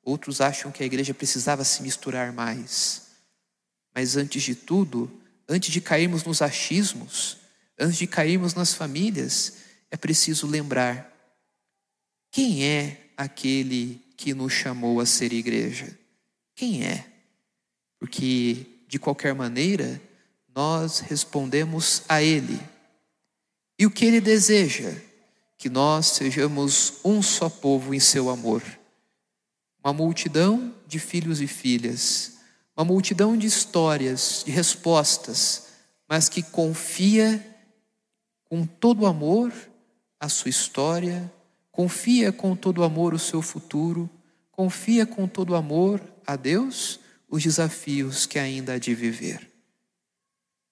Outros 0.02 0.40
acham 0.40 0.72
que 0.72 0.82
a 0.82 0.86
igreja 0.86 1.12
precisava 1.12 1.62
se 1.62 1.82
misturar 1.82 2.32
mais. 2.32 3.09
Mas 3.94 4.16
antes 4.16 4.42
de 4.42 4.54
tudo, 4.54 5.10
antes 5.48 5.72
de 5.72 5.80
cairmos 5.80 6.24
nos 6.24 6.42
achismos, 6.42 7.38
antes 7.78 7.98
de 7.98 8.06
cairmos 8.06 8.54
nas 8.54 8.72
famílias, 8.74 9.54
é 9.90 9.96
preciso 9.96 10.46
lembrar 10.46 11.10
quem 12.30 12.64
é 12.64 13.10
aquele 13.16 14.00
que 14.16 14.32
nos 14.32 14.52
chamou 14.52 15.00
a 15.00 15.06
ser 15.06 15.32
igreja. 15.32 15.98
Quem 16.54 16.84
é? 16.84 17.06
Porque, 17.98 18.66
de 18.86 18.98
qualquer 18.98 19.34
maneira, 19.34 20.00
nós 20.54 21.00
respondemos 21.00 22.02
a 22.08 22.22
Ele. 22.22 22.60
E 23.78 23.86
o 23.86 23.90
que 23.90 24.04
Ele 24.04 24.20
deseja? 24.20 24.94
Que 25.58 25.68
nós 25.68 26.06
sejamos 26.06 26.94
um 27.04 27.22
só 27.22 27.48
povo 27.48 27.94
em 27.94 28.00
seu 28.00 28.30
amor. 28.30 28.62
Uma 29.82 29.92
multidão 29.92 30.74
de 30.86 30.98
filhos 30.98 31.40
e 31.40 31.46
filhas 31.46 32.39
uma 32.80 32.84
multidão 32.86 33.36
de 33.36 33.46
histórias, 33.46 34.42
de 34.42 34.50
respostas, 34.50 35.66
mas 36.08 36.30
que 36.30 36.42
confia 36.42 37.44
com 38.44 38.64
todo 38.64 39.04
amor 39.04 39.52
a 40.18 40.30
sua 40.30 40.48
história, 40.48 41.30
confia 41.70 42.32
com 42.32 42.56
todo 42.56 42.82
amor 42.82 43.12
o 43.12 43.18
seu 43.18 43.42
futuro, 43.42 44.08
confia 44.50 45.04
com 45.04 45.28
todo 45.28 45.54
amor 45.54 46.02
a 46.26 46.36
Deus 46.36 46.98
os 47.28 47.42
desafios 47.42 48.24
que 48.24 48.38
ainda 48.38 48.72
há 48.72 48.78
de 48.78 48.94
viver. 48.94 49.46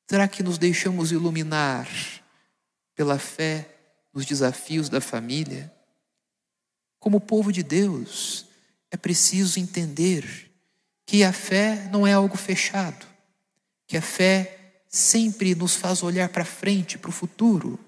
Será 0.08 0.26
que 0.26 0.42
nos 0.42 0.56
deixamos 0.56 1.12
iluminar 1.12 1.86
pela 2.94 3.18
fé 3.18 3.68
nos 4.14 4.24
desafios 4.24 4.88
da 4.88 5.02
família? 5.02 5.70
Como 6.98 7.20
povo 7.20 7.52
de 7.52 7.62
Deus, 7.62 8.46
é 8.90 8.96
preciso 8.96 9.60
entender 9.60 10.47
que 11.08 11.24
a 11.24 11.32
fé 11.32 11.88
não 11.90 12.06
é 12.06 12.12
algo 12.12 12.36
fechado, 12.36 13.06
que 13.86 13.96
a 13.96 14.02
fé 14.02 14.82
sempre 14.86 15.54
nos 15.54 15.74
faz 15.74 16.02
olhar 16.02 16.28
para 16.28 16.44
frente, 16.44 16.98
para 16.98 17.08
o 17.08 17.12
futuro 17.12 17.80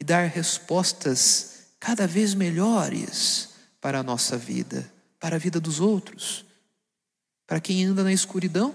e 0.00 0.02
dar 0.02 0.30
respostas 0.30 1.74
cada 1.78 2.06
vez 2.06 2.32
melhores 2.32 3.50
para 3.82 3.98
a 3.98 4.02
nossa 4.02 4.38
vida, 4.38 4.90
para 5.20 5.36
a 5.36 5.38
vida 5.38 5.60
dos 5.60 5.78
outros. 5.78 6.46
Para 7.46 7.60
quem 7.60 7.84
anda 7.84 8.02
na 8.02 8.14
escuridão, 8.14 8.74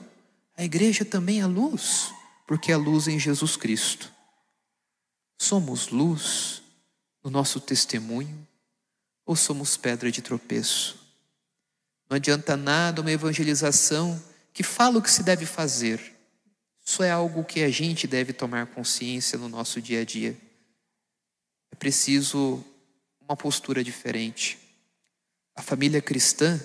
a 0.56 0.64
igreja 0.64 1.04
também 1.04 1.42
é 1.42 1.48
luz, 1.48 2.14
porque 2.46 2.72
é 2.72 2.78
luz 2.78 3.08
em 3.08 3.18
Jesus 3.18 3.58
Cristo. 3.58 4.14
Somos 5.36 5.88
luz 5.88 6.62
no 7.24 7.32
nosso 7.32 7.60
testemunho 7.60 8.48
ou 9.26 9.36
somos 9.36 9.76
pedra 9.78 10.12
de 10.12 10.22
tropeço? 10.22 11.09
Não 12.10 12.16
adianta 12.16 12.58
nada 12.58 13.02
uma 13.02 13.12
evangelização 13.12 14.22
que 14.52 14.64
fala 14.64 14.98
o 14.98 15.02
que 15.02 15.12
se 15.12 15.22
deve 15.22 15.46
fazer. 15.46 16.02
Isso 16.84 17.04
é 17.04 17.12
algo 17.12 17.44
que 17.44 17.62
a 17.62 17.70
gente 17.70 18.08
deve 18.08 18.34
tomar 18.34 18.66
consciência 18.66 19.38
no 19.38 19.48
nosso 19.48 19.80
dia 19.80 20.02
a 20.02 20.04
dia. 20.04 20.36
É 21.72 21.76
preciso 21.76 22.64
uma 23.22 23.38
postura 23.38 23.84
diferente. 23.84 24.58
A 25.56 25.62
família 25.62 26.02
cristã, 26.02 26.60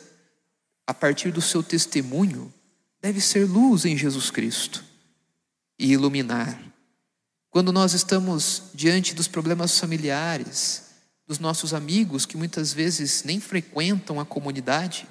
a 0.86 0.94
partir 0.94 1.30
do 1.30 1.42
seu 1.42 1.62
testemunho, 1.62 2.52
deve 3.02 3.20
ser 3.20 3.44
luz 3.44 3.84
em 3.84 3.98
Jesus 3.98 4.30
Cristo 4.30 4.82
e 5.78 5.92
iluminar. 5.92 6.58
Quando 7.50 7.70
nós 7.70 7.92
estamos 7.92 8.70
diante 8.72 9.14
dos 9.14 9.28
problemas 9.28 9.78
familiares, 9.78 10.84
dos 11.26 11.38
nossos 11.38 11.74
amigos 11.74 12.24
que 12.24 12.36
muitas 12.36 12.72
vezes 12.72 13.22
nem 13.24 13.38
frequentam 13.38 14.18
a 14.18 14.24
comunidade, 14.24 15.06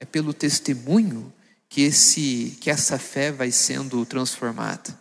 é 0.00 0.04
pelo 0.04 0.32
testemunho 0.32 1.32
que 1.68 1.82
esse 1.82 2.56
que 2.60 2.70
essa 2.70 2.98
fé 2.98 3.32
vai 3.32 3.50
sendo 3.50 4.04
transformada. 4.06 4.98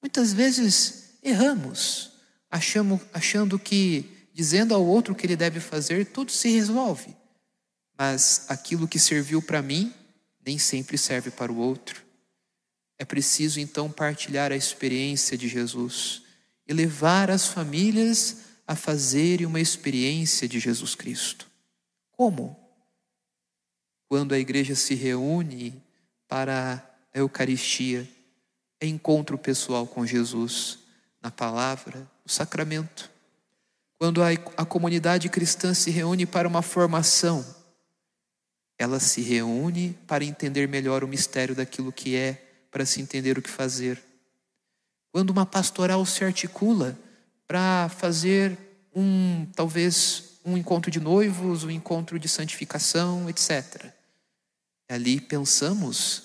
Muitas 0.00 0.32
vezes 0.32 1.16
erramos, 1.22 2.12
achamos, 2.50 3.00
achando 3.12 3.58
que 3.58 4.10
dizendo 4.32 4.74
ao 4.74 4.84
outro 4.84 5.12
o 5.12 5.16
que 5.16 5.26
ele 5.26 5.36
deve 5.36 5.60
fazer, 5.60 6.06
tudo 6.06 6.30
se 6.30 6.50
resolve. 6.50 7.16
Mas 7.96 8.46
aquilo 8.48 8.88
que 8.88 8.98
serviu 8.98 9.40
para 9.40 9.62
mim 9.62 9.92
nem 10.44 10.58
sempre 10.58 10.98
serve 10.98 11.30
para 11.30 11.52
o 11.52 11.56
outro. 11.56 12.02
É 12.98 13.04
preciso 13.04 13.60
então 13.60 13.90
partilhar 13.90 14.52
a 14.52 14.56
experiência 14.56 15.38
de 15.38 15.48
Jesus 15.48 16.22
e 16.66 16.72
levar 16.72 17.30
as 17.30 17.46
famílias 17.46 18.38
a 18.66 18.74
fazerem 18.74 19.46
uma 19.46 19.60
experiência 19.60 20.48
de 20.48 20.58
Jesus 20.58 20.94
Cristo. 20.94 21.48
Como? 22.12 22.63
Quando 24.14 24.32
a 24.32 24.38
igreja 24.38 24.76
se 24.76 24.94
reúne 24.94 25.74
para 26.28 26.88
a 27.12 27.18
Eucaristia, 27.18 28.08
é 28.80 28.86
encontro 28.86 29.36
pessoal 29.36 29.88
com 29.88 30.06
Jesus, 30.06 30.78
na 31.20 31.32
palavra, 31.32 31.98
no 32.24 32.30
sacramento. 32.30 33.10
Quando 33.98 34.22
a, 34.22 34.28
a 34.56 34.64
comunidade 34.64 35.28
cristã 35.28 35.74
se 35.74 35.90
reúne 35.90 36.26
para 36.26 36.46
uma 36.46 36.62
formação, 36.62 37.44
ela 38.78 39.00
se 39.00 39.20
reúne 39.20 39.98
para 40.06 40.22
entender 40.22 40.68
melhor 40.68 41.02
o 41.02 41.08
mistério 41.08 41.56
daquilo 41.56 41.90
que 41.90 42.14
é, 42.14 42.40
para 42.70 42.86
se 42.86 43.02
entender 43.02 43.36
o 43.36 43.42
que 43.42 43.50
fazer. 43.50 44.00
Quando 45.10 45.30
uma 45.30 45.44
pastoral 45.44 46.06
se 46.06 46.24
articula 46.24 46.96
para 47.48 47.88
fazer 47.88 48.56
um, 48.94 49.44
talvez, 49.56 50.38
um 50.44 50.56
encontro 50.56 50.88
de 50.88 51.00
noivos, 51.00 51.64
um 51.64 51.70
encontro 51.70 52.16
de 52.16 52.28
santificação, 52.28 53.28
etc. 53.28 53.92
Ali 54.88 55.20
pensamos 55.20 56.24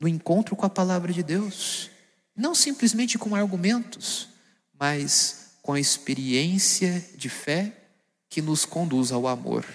no 0.00 0.06
encontro 0.06 0.54
com 0.54 0.66
a 0.66 0.70
palavra 0.70 1.12
de 1.12 1.22
Deus, 1.22 1.90
não 2.36 2.54
simplesmente 2.54 3.18
com 3.18 3.34
argumentos, 3.34 4.28
mas 4.78 5.56
com 5.62 5.72
a 5.72 5.80
experiência 5.80 7.04
de 7.16 7.28
fé 7.28 7.72
que 8.28 8.40
nos 8.40 8.64
conduz 8.64 9.10
ao 9.10 9.26
amor. 9.26 9.66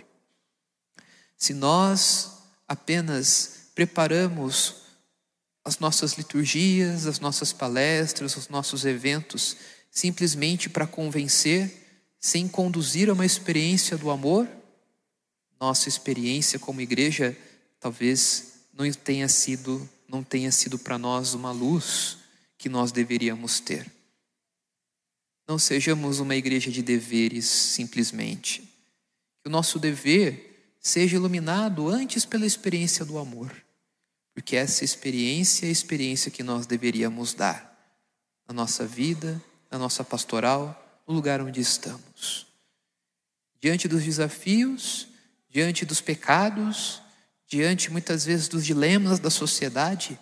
Se 1.38 1.54
nós 1.54 2.32
apenas 2.67 3.69
preparamos 3.76 4.84
as 5.65 5.80
nossas 5.80 6.13
liturgias, 6.13 7.06
as 7.06 7.19
nossas 7.19 7.52
palestras, 7.52 8.36
os 8.36 8.49
nossos 8.49 8.86
eventos, 8.86 9.58
simplesmente 9.89 10.69
para 10.69 10.88
convencer, 10.88 12.02
sem 12.19 12.47
conduzir 12.47 13.10
a 13.10 13.13
uma 13.13 13.26
experiência 13.26 13.97
do 13.97 14.10
amor, 14.10 14.47
nossa 15.60 15.88
experiência 15.88 16.60
como 16.60 16.82
igreja 16.82 17.38
talvez 17.84 18.54
não 18.74 18.89
tenha 18.93 19.28
sido 19.28 19.89
não 20.08 20.24
tenha 20.24 20.52
sido 20.52 20.78
para 20.80 20.98
nós 20.98 21.34
uma 21.34 21.52
luz 21.52 22.19
que 22.58 22.69
nós 22.69 22.91
deveríamos 22.91 23.60
ter. 23.60 23.91
Não 25.48 25.58
sejamos 25.58 26.19
uma 26.19 26.36
igreja 26.36 26.72
de 26.72 26.84
deveres 26.84 27.46
simplesmente. 27.46 28.62
Que 29.41 29.50
o 29.50 29.52
nosso 29.52 29.80
dever 29.80 30.76
seja 30.80 31.15
iluminado 31.15 31.89
antes 31.89 32.26
pela 32.26 32.46
experiência 32.46 33.04
do 33.04 33.17
amor, 33.17 33.52
porque 34.36 34.56
essa 34.56 34.86
experiência 34.86 35.65
é 35.65 35.69
a 35.69 35.72
experiência 35.72 36.30
que 36.30 36.43
nós 36.43 36.67
deveríamos 36.67 37.34
dar 37.34 37.74
na 38.48 38.54
nossa 38.54 38.86
vida, 38.86 39.43
na 39.72 39.80
nossa 39.80 40.04
pastoral, 40.04 41.02
no 41.08 41.13
lugar 41.15 41.41
onde 41.41 41.60
estamos. 41.60 42.46
Diante 43.60 43.88
dos 43.88 44.04
desafios, 44.04 45.08
diante 45.50 45.86
dos 45.86 46.02
pecados, 46.02 47.03
diante 47.54 47.92
muitas 47.92 48.26
vezes 48.26 48.48
dos 48.48 48.66
dilemas 48.66 49.20
da 49.20 49.30
sociedade, 49.30 50.20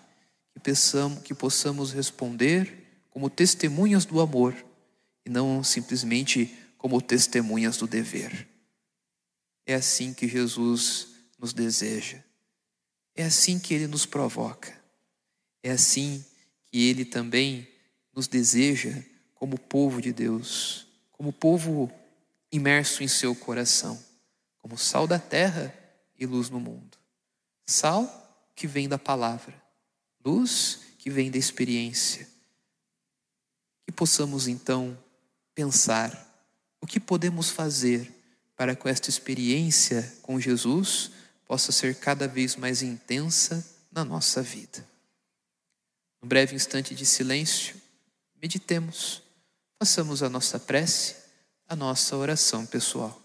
que, 0.53 0.59
pensamos, 0.59 1.23
que 1.23 1.33
possamos 1.33 1.93
responder 1.93 3.05
como 3.09 3.29
testemunhas 3.29 4.03
do 4.03 4.19
amor 4.19 4.53
e 5.25 5.29
não 5.29 5.63
simplesmente 5.63 6.53
como 6.77 7.01
testemunhas 7.01 7.77
do 7.77 7.87
dever. 7.87 8.49
É 9.65 9.73
assim 9.73 10.13
que 10.13 10.27
Jesus 10.27 11.07
nos 11.39 11.53
deseja, 11.53 12.21
é 13.15 13.23
assim 13.23 13.57
que 13.57 13.73
ele 13.73 13.87
nos 13.87 14.05
provoca, 14.05 14.77
é 15.63 15.71
assim 15.71 16.25
que 16.69 16.85
ele 16.85 17.05
também 17.05 17.65
nos 18.13 18.27
deseja 18.27 19.01
como 19.35 19.57
povo 19.57 20.01
de 20.01 20.11
Deus, 20.11 20.85
como 21.13 21.31
povo 21.31 21.89
imerso 22.51 23.01
em 23.03 23.07
seu 23.07 23.33
coração, 23.33 23.97
como 24.57 24.77
sal 24.77 25.07
da 25.07 25.17
terra 25.17 25.73
e 26.19 26.25
luz 26.25 26.49
no 26.49 26.59
mundo. 26.59 27.00
Sal 27.71 28.51
que 28.53 28.67
vem 28.67 28.89
da 28.89 28.99
palavra, 28.99 29.55
luz 30.23 30.81
que 30.97 31.09
vem 31.09 31.31
da 31.31 31.37
experiência. 31.37 32.27
Que 33.85 33.93
possamos 33.93 34.47
então 34.47 34.97
pensar 35.55 36.11
o 36.81 36.85
que 36.85 36.99
podemos 36.99 37.49
fazer 37.49 38.11
para 38.57 38.75
que 38.75 38.89
esta 38.89 39.09
experiência 39.09 40.17
com 40.21 40.39
Jesus 40.39 41.11
possa 41.47 41.71
ser 41.71 41.95
cada 41.95 42.27
vez 42.27 42.57
mais 42.57 42.81
intensa 42.81 43.65
na 43.89 44.03
nossa 44.03 44.41
vida. 44.41 44.85
Um 46.21 46.27
breve 46.27 46.55
instante 46.55 46.93
de 46.93 47.05
silêncio, 47.05 47.75
meditemos, 48.41 49.23
façamos 49.79 50.21
a 50.21 50.29
nossa 50.29 50.59
prece, 50.59 51.15
a 51.67 51.75
nossa 51.75 52.17
oração 52.17 52.65
pessoal. 52.65 53.20